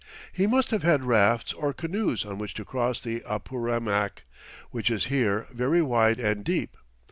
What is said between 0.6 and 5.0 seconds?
have had rafts or canoes on which to cross the Apurimac, which